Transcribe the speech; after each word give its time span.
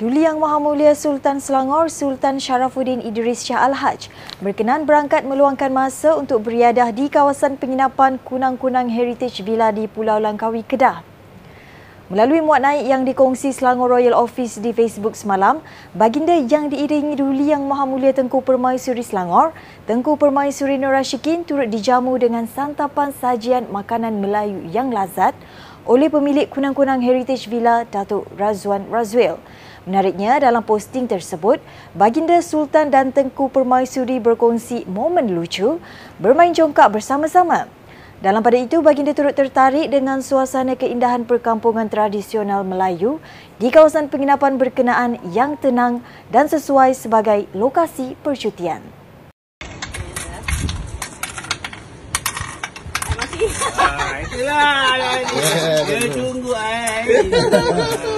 Duli 0.00 0.24
Yang 0.24 0.40
Maha 0.40 0.56
Mulia 0.56 0.96
Sultan 0.96 1.44
Selangor 1.44 1.92
Sultan 1.92 2.40
Sharafuddin 2.40 3.04
Idris 3.04 3.44
Shah 3.44 3.68
Al-Haj 3.68 4.08
berkenan 4.40 4.88
berangkat 4.88 5.28
meluangkan 5.28 5.68
masa 5.68 6.16
untuk 6.16 6.48
beriadah 6.48 6.88
di 6.88 7.12
kawasan 7.12 7.60
penginapan 7.60 8.16
Kunang-Kunang 8.24 8.88
Heritage 8.88 9.44
Villa 9.44 9.68
di 9.68 9.84
Pulau 9.84 10.16
Langkawi, 10.16 10.64
Kedah. 10.64 11.04
Melalui 12.08 12.40
muat 12.40 12.64
naik 12.64 12.88
yang 12.88 13.04
dikongsi 13.04 13.52
Selangor 13.52 13.92
Royal 13.92 14.16
Office 14.16 14.56
di 14.56 14.72
Facebook 14.72 15.12
semalam, 15.12 15.60
baginda 15.92 16.32
yang 16.32 16.72
diiringi 16.72 17.20
Duli 17.20 17.52
Yang 17.52 17.68
Maha 17.68 17.84
Mulia 17.84 18.16
Tengku 18.16 18.40
Permaisuri 18.40 19.04
Selangor, 19.04 19.52
Tengku 19.84 20.16
Permaisuri 20.16 20.80
Nur 20.80 20.96
Rashikin 20.96 21.44
turut 21.44 21.68
dijamu 21.68 22.16
dengan 22.16 22.48
santapan 22.48 23.12
sajian 23.12 23.68
makanan 23.68 24.16
Melayu 24.16 24.64
yang 24.72 24.88
lazat 24.88 25.36
oleh 25.84 26.08
pemilik 26.08 26.48
Kunang-Kunang 26.48 27.04
Heritage 27.04 27.52
Villa 27.52 27.84
Datuk 27.84 28.24
Razwan 28.40 28.88
Razwil. 28.88 29.36
Menariknya, 29.88 30.36
dalam 30.36 30.60
posting 30.60 31.08
tersebut, 31.08 31.56
Baginda 31.96 32.36
Sultan 32.44 32.92
dan 32.92 33.16
Tengku 33.16 33.48
Permaisuri 33.48 34.20
berkongsi 34.20 34.84
momen 34.84 35.32
lucu 35.32 35.80
bermain 36.20 36.52
jongkak 36.52 36.92
bersama-sama. 36.92 37.64
Dalam 38.20 38.44
pada 38.44 38.60
itu, 38.60 38.84
Baginda 38.84 39.16
turut 39.16 39.32
tertarik 39.32 39.88
dengan 39.88 40.20
suasana 40.20 40.76
keindahan 40.76 41.24
perkampungan 41.24 41.88
tradisional 41.88 42.60
Melayu 42.60 43.16
di 43.56 43.72
kawasan 43.72 44.12
penginapan 44.12 44.60
berkenaan 44.60 45.16
yang 45.32 45.56
tenang 45.56 46.04
dan 46.28 46.44
sesuai 46.44 46.92
sebagai 46.92 47.48
lokasi 47.56 48.20
percutian. 48.20 48.84
Ah, 53.80 54.20
itulah. 54.20 55.00
Dia 55.88 56.04
tunggu 56.12 56.52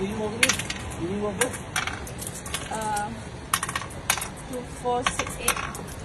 eh. 0.00 0.08
Berapa 0.08 0.16
lima 0.16 0.24
ke 0.32 0.36
ni? 0.40 0.48
Ini 1.00 1.16
berapa? 1.20 1.46
Uh, 2.70 3.08
2468 4.50 6.00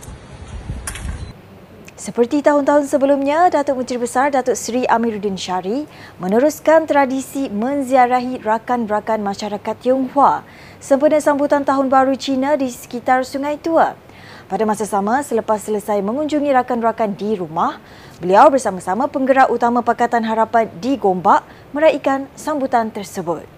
Seperti 1.95 2.45
tahun-tahun 2.45 2.85
sebelumnya, 2.85 3.49
Datuk 3.49 3.81
Menteri 3.81 3.97
Besar 3.97 4.29
Datuk 4.29 4.53
Seri 4.53 4.85
Amiruddin 4.85 5.39
Syari 5.39 5.89
meneruskan 6.21 6.85
tradisi 6.85 7.49
menziarahi 7.49 8.43
rakan-rakan 8.45 9.25
masyarakat 9.25 9.75
Tionghoa 9.81 10.45
sempena 10.77 11.17
sambutan 11.17 11.65
Tahun 11.65 11.89
Baru 11.89 12.13
Cina 12.13 12.59
di 12.59 12.69
sekitar 12.69 13.25
Sungai 13.25 13.57
Tua. 13.57 13.97
Pada 14.45 14.61
masa 14.69 14.85
sama, 14.85 15.25
selepas 15.25 15.57
selesai 15.57 16.05
mengunjungi 16.05 16.53
rakan-rakan 16.53 17.17
di 17.17 17.33
rumah, 17.33 17.81
beliau 18.21 18.53
bersama-sama 18.53 19.09
penggerak 19.09 19.49
utama 19.49 19.81
Pakatan 19.81 20.21
Harapan 20.21 20.69
di 20.77 21.01
Gombak 21.01 21.41
meraihkan 21.73 22.29
sambutan 22.37 22.93
tersebut. 22.93 23.54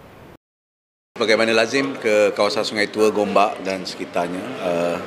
Bagaimana 1.18 1.50
lazim 1.50 1.98
ke 1.98 2.30
kawasan 2.38 2.62
Sungai 2.62 2.94
Tua, 2.94 3.10
Gombak 3.10 3.66
dan 3.66 3.82
sekitarnya. 3.82 4.44
Uh, 4.62 4.98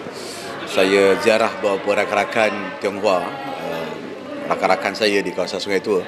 saya 0.66 1.14
ziarah 1.22 1.54
beberapa 1.62 2.02
rakan-rakan 2.02 2.82
Tionghoa, 2.82 3.22
uh, 3.22 3.90
rakan-rakan 4.50 4.90
saya 4.98 5.22
di 5.22 5.30
kawasan 5.30 5.62
Sungai 5.62 5.78
Tua 5.78 6.02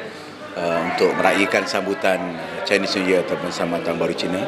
uh, 0.59 0.81
untuk 0.91 1.15
meraihkan 1.15 1.71
sambutan 1.71 2.35
Chinese 2.67 2.99
New 2.99 3.15
Year 3.15 3.23
ataupun 3.23 3.55
sambutan 3.55 3.95
Baru 3.95 4.11
Cina. 4.19 4.43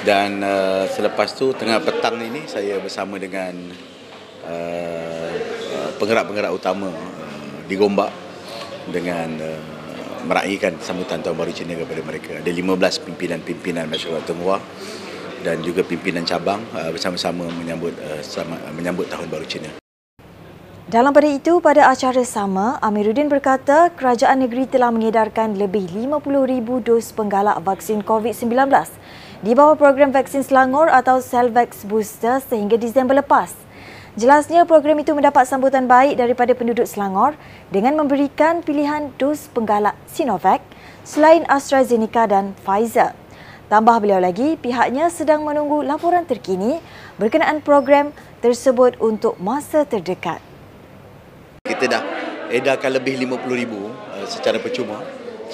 Dan 0.00 0.40
uh, 0.40 0.88
selepas 0.88 1.28
tu 1.36 1.52
tengah 1.52 1.84
petang 1.84 2.16
ini 2.16 2.48
saya 2.48 2.80
bersama 2.80 3.20
dengan 3.20 3.52
uh, 4.48 5.32
penggerak-penggerak 6.00 6.56
utama 6.56 6.88
uh, 6.88 7.68
di 7.68 7.76
Gombak 7.76 8.08
dengan 8.88 9.28
uh, 9.44 9.79
meraihkan 10.24 10.76
sambutan 10.82 11.20
Tahun 11.20 11.36
Baru 11.36 11.52
Cina 11.52 11.76
kepada 11.76 12.02
mereka. 12.04 12.40
Ada 12.40 12.50
15 12.50 13.06
pimpinan-pimpinan 13.06 13.86
masyarakat 13.88 14.22
Tionghoa 14.26 14.58
dan 15.40 15.64
juga 15.64 15.80
pimpinan 15.80 16.24
cabang 16.28 16.60
uh, 16.76 16.92
bersama-sama 16.92 17.48
menyambut 17.48 17.96
uh, 18.00 18.20
sama, 18.20 18.56
menyambut 18.76 19.08
Tahun 19.08 19.28
Baru 19.28 19.44
Cina. 19.48 19.80
Dalam 20.90 21.14
pada 21.14 21.30
itu, 21.30 21.62
pada 21.62 21.86
acara 21.86 22.26
sama, 22.26 22.74
Amiruddin 22.82 23.30
berkata 23.30 23.94
kerajaan 23.94 24.42
negeri 24.42 24.66
telah 24.66 24.90
mengedarkan 24.90 25.54
lebih 25.54 25.86
50,000 25.86 26.82
dos 26.82 27.14
penggalak 27.14 27.62
vaksin 27.62 28.02
COVID-19 28.02 28.50
di 29.46 29.54
bawah 29.54 29.78
program 29.78 30.10
vaksin 30.10 30.42
Selangor 30.42 30.90
atau 30.90 31.22
Selvax 31.22 31.86
Booster 31.86 32.42
sehingga 32.42 32.74
Disember 32.74 33.14
lepas. 33.14 33.54
Jelasnya 34.18 34.66
program 34.66 34.98
itu 34.98 35.14
mendapat 35.14 35.46
sambutan 35.46 35.86
baik 35.86 36.18
daripada 36.18 36.50
penduduk 36.50 36.82
Selangor 36.82 37.38
dengan 37.70 37.94
memberikan 37.94 38.58
pilihan 38.58 39.14
dos 39.22 39.46
penggalak 39.54 39.94
Sinovac 40.10 40.58
selain 41.06 41.46
AstraZeneca 41.46 42.26
dan 42.26 42.58
Pfizer. 42.66 43.14
Tambah 43.70 44.02
beliau 44.02 44.18
lagi, 44.18 44.58
pihaknya 44.58 45.14
sedang 45.14 45.46
menunggu 45.46 45.86
laporan 45.86 46.26
terkini 46.26 46.82
berkenaan 47.22 47.62
program 47.62 48.10
tersebut 48.42 48.98
untuk 48.98 49.38
masa 49.38 49.86
terdekat. 49.86 50.42
Kita 51.62 51.86
dah 51.86 52.02
edarkan 52.50 52.98
lebih 52.98 53.14
50,000 53.14 53.46
uh, 53.46 54.26
secara 54.26 54.58
percuma. 54.58 54.98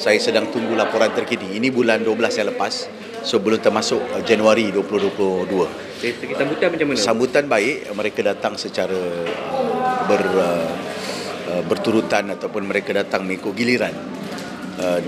Saya 0.00 0.16
sedang 0.16 0.48
tunggu 0.48 0.72
laporan 0.72 1.12
terkini. 1.12 1.60
Ini 1.60 1.68
bulan 1.68 2.00
12 2.00 2.40
yang 2.40 2.48
lepas. 2.56 2.88
So 3.26 3.42
belum 3.42 3.58
termasuk 3.58 3.98
uh, 3.98 4.22
Januari 4.22 4.70
2022. 4.70 5.50
Dari 5.98 6.14
segi 6.14 6.34
sambutan 6.38 6.66
macam 6.70 6.86
mana? 6.86 7.02
Sambutan 7.02 7.44
baik, 7.50 7.90
mereka 7.90 8.20
datang 8.22 8.54
secara 8.54 8.94
uh, 8.94 10.06
ber, 10.06 10.22
uh, 10.22 11.62
berturutan 11.66 12.30
ataupun 12.38 12.70
mereka 12.70 12.94
datang 12.94 13.26
mengikut 13.26 13.50
giliran 13.54 13.94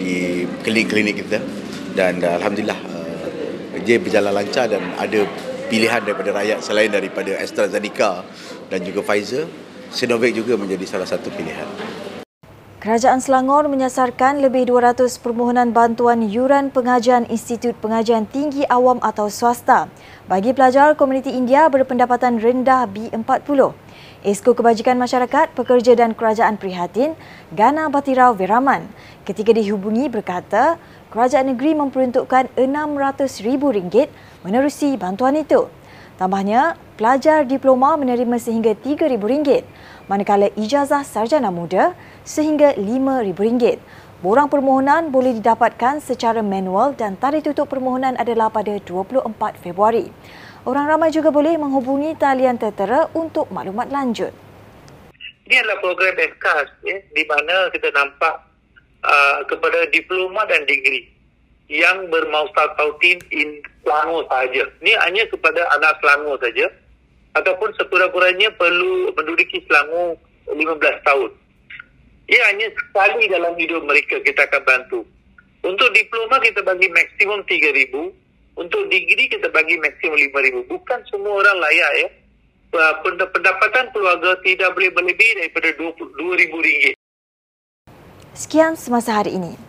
di 0.00 0.48
klinik-klinik 0.64 1.20
kita 1.20 1.44
dan 1.92 2.24
alhamdulillah 2.24 2.78
dia 3.84 4.00
berjalan 4.00 4.32
lancar 4.32 4.64
dan 4.64 4.80
ada 4.96 5.28
pilihan 5.68 6.00
daripada 6.00 6.32
rakyat 6.32 6.64
selain 6.64 6.88
daripada 6.88 7.36
AstraZeneca 7.36 8.24
dan 8.72 8.80
juga 8.80 9.04
Pfizer, 9.04 9.44
Sinovac 9.92 10.32
juga 10.32 10.56
menjadi 10.56 10.88
salah 10.88 11.04
satu 11.04 11.28
pilihan. 11.28 11.68
Kerajaan 12.78 13.18
Selangor 13.18 13.66
menyasarkan 13.66 14.38
lebih 14.38 14.70
200 14.70 15.10
permohonan 15.18 15.74
bantuan 15.74 16.22
yuran 16.22 16.70
pengajian 16.70 17.26
Institut 17.26 17.74
Pengajian 17.82 18.22
Tinggi 18.22 18.62
Awam 18.70 19.02
atau 19.02 19.26
swasta 19.26 19.90
bagi 20.30 20.54
pelajar 20.54 20.94
komuniti 20.94 21.34
India 21.34 21.66
berpendapatan 21.66 22.38
rendah 22.38 22.86
B40. 22.86 23.74
Esko 24.22 24.54
Kebajikan 24.54 24.94
Masyarakat, 24.94 25.58
Pekerja 25.58 25.98
dan 25.98 26.14
Kerajaan 26.14 26.54
Prihatin, 26.54 27.18
Gana 27.50 27.90
Batirau 27.90 28.38
Veraman, 28.38 28.86
ketika 29.26 29.50
dihubungi 29.50 30.06
berkata 30.06 30.78
kerajaan 31.10 31.50
negeri 31.50 31.74
memperuntukkan 31.74 32.54
RM600,000 32.54 34.06
menerusi 34.46 34.94
bantuan 34.94 35.34
itu. 35.34 35.66
Tambahnya, 36.18 36.74
pelajar 36.98 37.46
diploma 37.46 37.94
menerima 37.94 38.42
sehingga 38.42 38.74
RM3,000 38.74 39.62
manakala 40.10 40.50
ijazah 40.58 41.06
sarjana 41.06 41.54
muda 41.54 41.94
sehingga 42.26 42.74
RM5,000. 42.74 43.78
Borang 44.18 44.50
permohonan 44.50 45.14
boleh 45.14 45.38
didapatkan 45.38 46.02
secara 46.02 46.42
manual 46.42 46.98
dan 46.98 47.14
tarikh 47.14 47.46
tutup 47.46 47.70
permohonan 47.70 48.18
adalah 48.18 48.50
pada 48.50 48.82
24 48.82 49.30
Februari. 49.62 50.10
Orang 50.66 50.90
ramai 50.90 51.14
juga 51.14 51.30
boleh 51.30 51.54
menghubungi 51.54 52.18
talian 52.18 52.58
tertera 52.58 53.06
untuk 53.14 53.46
maklumat 53.54 53.86
lanjut. 53.94 54.34
Ini 55.46 55.62
adalah 55.62 55.78
program 55.78 56.18
FKAS 56.18 56.68
ya, 56.82 56.98
di 57.14 57.22
mana 57.30 57.70
kita 57.70 57.94
nampak 57.94 58.42
uh, 59.06 59.46
kepada 59.46 59.86
diploma 59.94 60.42
dan 60.50 60.66
degree 60.66 61.17
yang 61.68 62.08
bermaustat 62.08 62.74
tautin 62.80 63.20
in 63.28 63.60
Selangor 63.84 64.24
sahaja. 64.28 64.64
Ini 64.80 64.92
hanya 65.04 65.24
kepada 65.28 65.60
anak 65.76 66.00
Selangor 66.00 66.40
saja 66.40 66.66
ataupun 67.36 67.70
sekurang-kurangnya 67.76 68.48
perlu 68.56 69.12
menduduki 69.12 69.60
Selangor 69.68 70.16
15 70.48 70.80
tahun. 71.04 71.30
Ia 72.28 72.42
hanya 72.52 72.68
sekali 72.72 73.24
dalam 73.28 73.56
hidup 73.56 73.84
mereka 73.84 74.20
kita 74.20 74.48
akan 74.48 74.62
bantu. 74.64 75.00
Untuk 75.64 75.92
diploma 75.92 76.40
kita 76.40 76.60
bagi 76.64 76.88
maksimum 76.92 77.44
3,000. 77.44 78.12
Untuk 78.58 78.90
degree 78.90 79.28
kita 79.28 79.48
bagi 79.52 79.76
maksimum 79.80 80.16
5,000. 80.16 80.72
Bukan 80.72 81.00
semua 81.08 81.44
orang 81.44 81.56
layak 81.60 81.92
ya. 82.00 82.08
Pendapatan 83.32 83.88
keluarga 83.96 84.36
tidak 84.44 84.76
boleh 84.76 84.92
berlebih 84.92 85.30
daripada 85.40 85.72
RM2,000. 85.76 86.92
Sekian 88.36 88.76
semasa 88.76 89.24
hari 89.24 89.40
ini. 89.40 89.67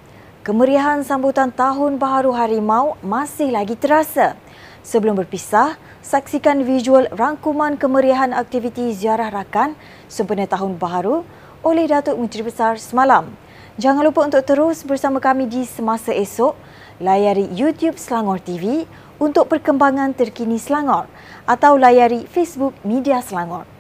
Kemeriahan 0.50 1.06
sambutan 1.06 1.54
Tahun 1.54 2.02
Baharu 2.02 2.34
Harimau 2.34 2.98
masih 3.06 3.54
lagi 3.54 3.78
terasa. 3.78 4.34
Sebelum 4.82 5.14
berpisah, 5.14 5.78
saksikan 6.02 6.66
visual 6.66 7.06
rangkuman 7.14 7.78
kemeriahan 7.78 8.34
aktiviti 8.34 8.90
ziarah 8.98 9.30
rakan 9.30 9.78
sempena 10.10 10.50
Tahun 10.50 10.74
Baharu 10.74 11.22
oleh 11.62 11.86
Datuk 11.86 12.18
Menteri 12.18 12.50
Besar 12.50 12.82
semalam. 12.82 13.30
Jangan 13.78 14.02
lupa 14.02 14.26
untuk 14.26 14.42
terus 14.42 14.82
bersama 14.82 15.22
kami 15.22 15.46
di 15.46 15.70
semasa 15.70 16.10
esok. 16.18 16.58
Layari 16.98 17.46
YouTube 17.54 18.02
Selangor 18.02 18.42
TV 18.42 18.90
untuk 19.22 19.54
perkembangan 19.54 20.18
terkini 20.18 20.58
Selangor 20.58 21.06
atau 21.46 21.78
layari 21.78 22.26
Facebook 22.26 22.74
Media 22.82 23.22
Selangor. 23.22 23.79